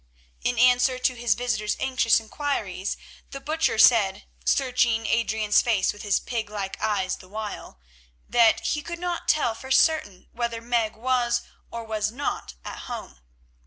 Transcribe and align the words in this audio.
In 0.43 0.57
answer 0.57 0.97
to 0.97 1.13
his 1.15 1.35
visitor's 1.35 1.77
anxious 1.79 2.19
inquiries 2.19 2.97
the 3.29 3.39
Butcher 3.39 3.77
said, 3.77 4.23
searching 4.43 5.05
Adrian's 5.05 5.61
face 5.61 5.93
with 5.93 6.01
his 6.01 6.19
pig 6.19 6.49
like 6.49 6.81
eyes 6.81 7.17
the 7.17 7.29
while, 7.29 7.79
that 8.27 8.61
he 8.61 8.81
could 8.81 8.97
not 8.97 9.27
tell 9.27 9.53
for 9.53 9.69
certain 9.69 10.27
whether 10.31 10.59
Meg 10.59 10.95
was 10.95 11.43
or 11.69 11.83
was 11.83 12.11
not 12.11 12.55
at 12.65 12.79
home. 12.89 13.19